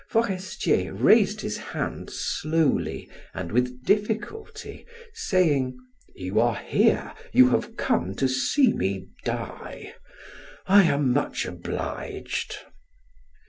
Forestier 0.09 0.95
raised 0.95 1.41
his 1.41 1.57
hand 1.59 2.09
slowly 2.09 3.07
and 3.35 3.51
with 3.51 3.83
difficulty, 3.85 4.83
saying: 5.13 5.77
"You 6.15 6.39
are 6.39 6.55
here; 6.55 7.13
you 7.33 7.49
have 7.51 7.77
come 7.77 8.15
to 8.15 8.27
see 8.27 8.73
me 8.73 9.09
die. 9.23 9.93
I 10.65 10.85
am 10.85 11.13
much 11.13 11.45
obliged." 11.45 12.51